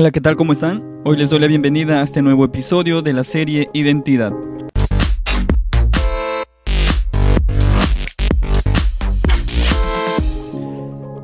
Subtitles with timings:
[0.00, 0.36] Hola, ¿qué tal?
[0.36, 1.00] ¿Cómo están?
[1.04, 4.32] Hoy les doy la bienvenida a este nuevo episodio de la serie Identidad.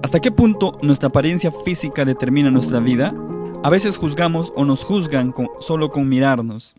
[0.03, 3.15] ¿Hasta qué punto nuestra apariencia física determina nuestra vida?
[3.63, 6.75] A veces juzgamos o nos juzgan solo con mirarnos.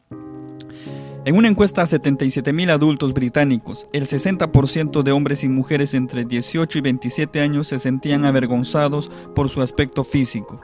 [1.23, 6.77] En una encuesta a 77.000 adultos británicos, el 60% de hombres y mujeres entre 18
[6.77, 10.59] y 27 años se sentían avergonzados por su aspecto físico.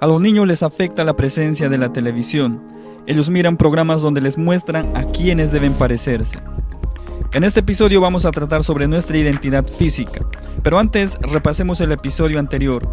[0.00, 2.62] A los niños les afecta la presencia de la televisión.
[3.06, 6.38] Ellos miran programas donde les muestran a quienes deben parecerse.
[7.32, 10.24] En este episodio vamos a tratar sobre nuestra identidad física,
[10.62, 12.88] pero antes repasemos el episodio anterior.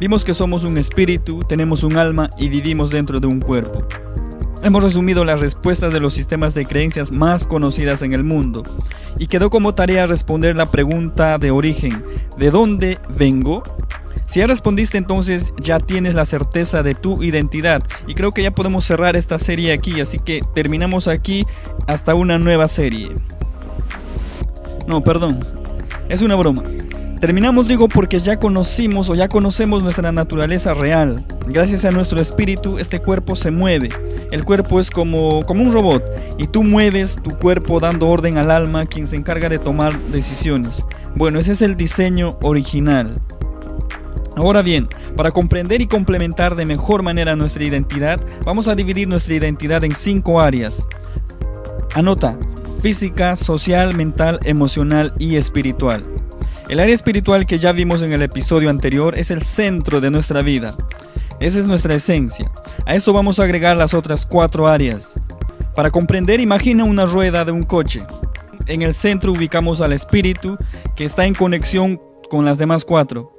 [0.00, 3.86] Vimos que somos un espíritu, tenemos un alma y vivimos dentro de un cuerpo.
[4.62, 8.64] Hemos resumido las respuestas de los sistemas de creencias más conocidas en el mundo
[9.18, 12.02] y quedó como tarea responder la pregunta de origen,
[12.38, 13.62] ¿de dónde vengo?
[14.26, 18.54] Si ya respondiste entonces ya tienes la certeza de tu identidad y creo que ya
[18.54, 21.46] podemos cerrar esta serie aquí, así que terminamos aquí
[21.86, 23.10] hasta una nueva serie.
[24.86, 25.44] No, perdón,
[26.08, 26.62] es una broma.
[27.20, 31.24] Terminamos digo porque ya conocimos o ya conocemos nuestra naturaleza real.
[31.46, 33.88] Gracias a nuestro espíritu este cuerpo se mueve.
[34.30, 36.04] El cuerpo es como, como un robot
[36.36, 40.84] y tú mueves tu cuerpo dando orden al alma quien se encarga de tomar decisiones.
[41.14, 43.22] Bueno, ese es el diseño original.
[44.36, 49.34] Ahora bien, para comprender y complementar de mejor manera nuestra identidad, vamos a dividir nuestra
[49.34, 50.86] identidad en cinco áreas.
[51.94, 52.38] Anota,
[52.82, 56.04] física, social, mental, emocional y espiritual.
[56.68, 60.42] El área espiritual que ya vimos en el episodio anterior es el centro de nuestra
[60.42, 60.76] vida.
[61.40, 62.50] Esa es nuestra esencia.
[62.84, 65.14] A esto vamos a agregar las otras cuatro áreas.
[65.74, 68.04] Para comprender, imagina una rueda de un coche.
[68.66, 70.58] En el centro ubicamos al espíritu
[70.94, 73.35] que está en conexión con las demás cuatro.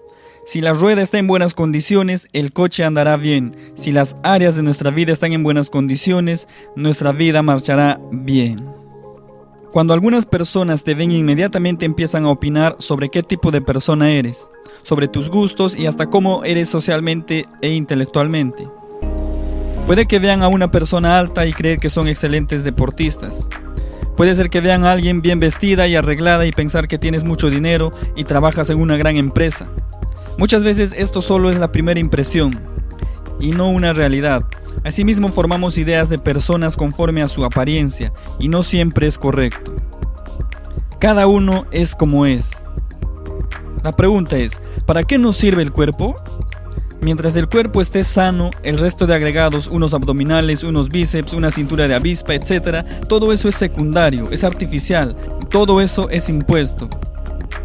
[0.48, 3.54] Si la rueda está en buenas condiciones, el coche andará bien.
[3.76, 8.56] Si las áreas de nuestra vida están en buenas condiciones, nuestra vida marchará bien.
[9.74, 14.50] Cuando algunas personas te ven inmediatamente empiezan a opinar sobre qué tipo de persona eres,
[14.84, 18.70] sobre tus gustos y hasta cómo eres socialmente e intelectualmente.
[19.86, 23.50] Puede que vean a una persona alta y creer que son excelentes deportistas.
[24.16, 27.50] Puede ser que vean a alguien bien vestida y arreglada y pensar que tienes mucho
[27.50, 29.68] dinero y trabajas en una gran empresa.
[30.38, 32.60] Muchas veces esto solo es la primera impresión
[33.40, 34.44] y no una realidad.
[34.84, 39.76] Asimismo formamos ideas de personas conforme a su apariencia y no siempre es correcto.
[41.00, 42.64] Cada uno es como es.
[43.84, 46.16] La pregunta es, ¿para qué nos sirve el cuerpo?
[47.02, 51.88] Mientras el cuerpo esté sano, el resto de agregados, unos abdominales, unos bíceps, una cintura
[51.88, 55.16] de avispa, etc., todo eso es secundario, es artificial,
[55.50, 56.90] todo eso es impuesto.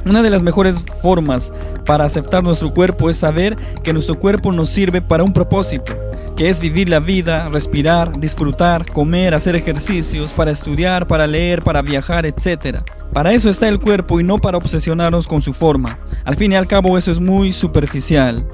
[0.04, 1.52] Una de las mejores formas
[1.86, 5.94] para aceptar nuestro cuerpo es saber que nuestro cuerpo nos sirve para un propósito,
[6.36, 11.82] que es vivir la vida, respirar, disfrutar, comer, hacer ejercicios, para estudiar, para leer, para
[11.82, 12.78] viajar, etc.
[13.12, 15.98] Para eso está el cuerpo y no para obsesionarnos con su forma.
[16.24, 18.48] Al fin y al cabo eso es muy superficial.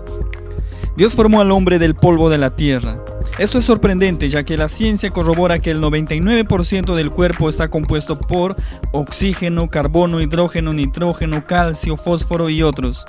[0.97, 2.98] Dios formó al hombre del polvo de la tierra.
[3.38, 8.19] Esto es sorprendente ya que la ciencia corrobora que el 99% del cuerpo está compuesto
[8.19, 8.56] por
[8.91, 13.06] oxígeno, carbono, hidrógeno, nitrógeno, calcio, fósforo y otros.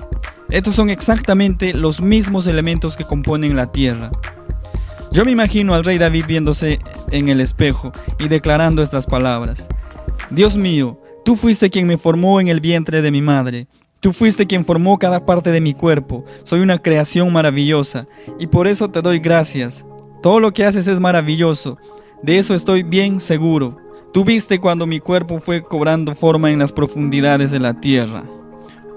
[0.52, 4.12] Estos son exactamente los mismos elementos que componen la Tierra.
[5.12, 6.78] Yo me imagino al rey David viéndose
[7.10, 9.68] en el espejo y declarando estas palabras.
[10.30, 13.66] Dios mío, tú fuiste quien me formó en el vientre de mi madre.
[14.00, 16.24] Tú fuiste quien formó cada parte de mi cuerpo.
[16.44, 18.08] Soy una creación maravillosa
[18.38, 19.86] y por eso te doy gracias.
[20.22, 21.78] Todo lo que haces es maravilloso.
[22.22, 23.78] De eso estoy bien seguro.
[24.14, 28.24] Tú viste cuando mi cuerpo fue cobrando forma en las profundidades de la tierra.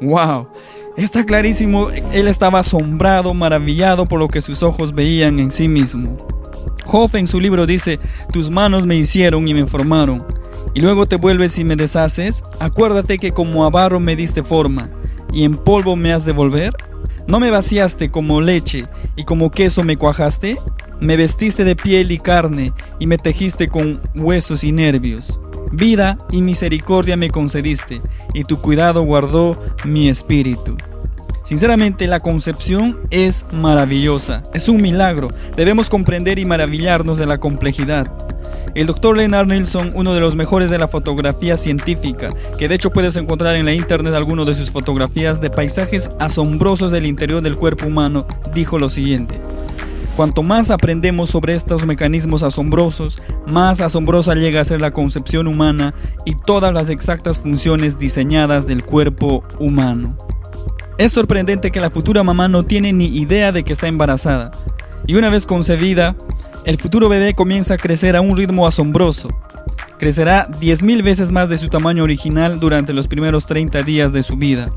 [0.00, 0.48] ¡Wow!
[0.96, 6.16] Está clarísimo, él estaba asombrado, maravillado por lo que sus ojos veían en sí mismo.
[6.84, 7.98] Job en su libro dice,
[8.32, 10.24] tus manos me hicieron y me formaron
[10.74, 14.90] y luego te vuelves y me deshaces, acuérdate que como a barro me diste forma,
[15.32, 16.72] y en polvo me has de volver.
[17.26, 20.58] ¿No me vaciaste como leche y como queso me cuajaste?
[21.02, 25.40] Me vestiste de piel y carne y me tejiste con huesos y nervios.
[25.72, 28.00] Vida y misericordia me concediste,
[28.34, 30.76] y tu cuidado guardó mi espíritu.
[31.42, 35.30] Sinceramente, la concepción es maravillosa, es un milagro.
[35.56, 38.06] Debemos comprender y maravillarnos de la complejidad.
[38.76, 42.90] El doctor Leonard Nilsson, uno de los mejores de la fotografía científica, que de hecho
[42.90, 47.56] puedes encontrar en la internet algunas de sus fotografías de paisajes asombrosos del interior del
[47.56, 49.40] cuerpo humano, dijo lo siguiente.
[50.16, 55.94] Cuanto más aprendemos sobre estos mecanismos asombrosos, más asombrosa llega a ser la concepción humana
[56.26, 60.18] y todas las exactas funciones diseñadas del cuerpo humano.
[60.98, 64.52] Es sorprendente que la futura mamá no tiene ni idea de que está embarazada.
[65.06, 66.14] Y una vez concebida,
[66.66, 69.30] el futuro bebé comienza a crecer a un ritmo asombroso.
[69.98, 74.36] Crecerá 10.000 veces más de su tamaño original durante los primeros 30 días de su
[74.36, 74.70] vida.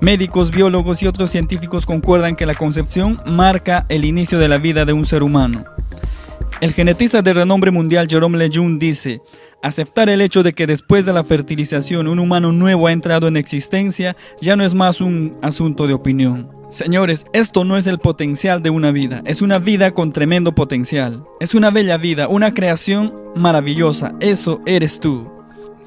[0.00, 4.84] Médicos, biólogos y otros científicos concuerdan que la concepción marca el inicio de la vida
[4.84, 5.64] de un ser humano.
[6.60, 9.20] El genetista de renombre mundial Jerome Lejeune dice,
[9.62, 13.36] aceptar el hecho de que después de la fertilización un humano nuevo ha entrado en
[13.36, 16.50] existencia ya no es más un asunto de opinión.
[16.70, 21.24] Señores, esto no es el potencial de una vida, es una vida con tremendo potencial.
[21.40, 25.35] Es una bella vida, una creación maravillosa, eso eres tú.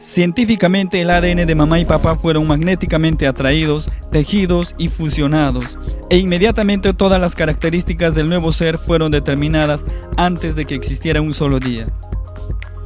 [0.01, 5.78] Científicamente el ADN de mamá y papá fueron magnéticamente atraídos, tejidos y fusionados,
[6.10, 9.84] e inmediatamente todas las características del nuevo ser fueron determinadas
[10.16, 11.88] antes de que existiera un solo día.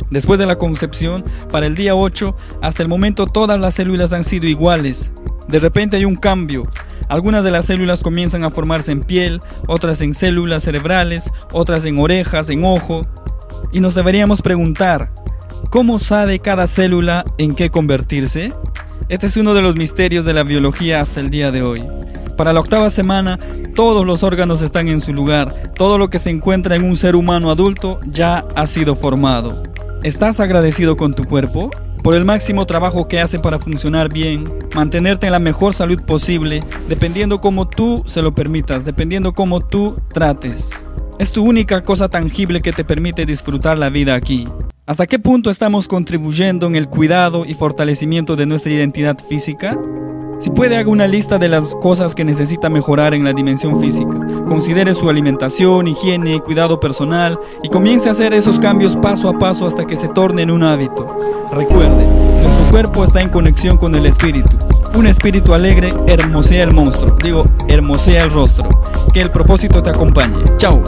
[0.10, 4.24] Después de la concepción, para el día 8, hasta el momento todas las células han
[4.24, 5.12] sido iguales.
[5.48, 6.68] De repente hay un cambio.
[7.10, 12.00] Algunas de las células comienzan a formarse en piel, otras en células cerebrales, otras en
[12.00, 13.06] orejas, en ojo.
[13.72, 15.12] Y nos deberíamos preguntar,
[15.70, 18.54] ¿Cómo sabe cada célula en qué convertirse?
[19.10, 21.84] Este es uno de los misterios de la biología hasta el día de hoy.
[22.38, 23.40] Para la octava semana,
[23.76, 25.52] todos los órganos están en su lugar.
[25.76, 29.64] Todo lo que se encuentra en un ser humano adulto ya ha sido formado.
[30.04, 31.72] ¿Estás agradecido con tu cuerpo?
[32.04, 34.44] Por el máximo trabajo que hace para funcionar bien,
[34.76, 39.96] mantenerte en la mejor salud posible, dependiendo cómo tú se lo permitas, dependiendo cómo tú
[40.14, 40.86] trates.
[41.20, 44.48] Es tu única cosa tangible que te permite disfrutar la vida aquí.
[44.86, 49.80] ¿Hasta qué punto estamos contribuyendo en el cuidado y fortalecimiento de nuestra identidad física?
[50.40, 54.20] Si puede, haga una lista de las cosas que necesita mejorar en la dimensión física.
[54.46, 59.68] Considere su alimentación, higiene, cuidado personal y comience a hacer esos cambios paso a paso
[59.68, 61.08] hasta que se torne en un hábito.
[61.54, 62.06] Recuerde,
[62.42, 64.58] nuestro cuerpo está en conexión con el espíritu.
[64.96, 68.68] Un espíritu alegre hermosea el monstruo, digo, hermosea el rostro.
[69.14, 70.44] Que el propósito te acompañe.
[70.58, 70.84] Chao.